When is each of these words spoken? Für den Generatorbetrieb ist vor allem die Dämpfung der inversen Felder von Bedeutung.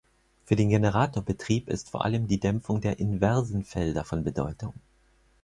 Für 0.45 0.55
den 0.55 0.69
Generatorbetrieb 0.69 1.67
ist 1.69 1.91
vor 1.91 2.03
allem 2.03 2.25
die 2.27 2.39
Dämpfung 2.39 2.81
der 2.81 2.97
inversen 2.97 3.63
Felder 3.63 4.03
von 4.03 4.23
Bedeutung. 4.23 4.73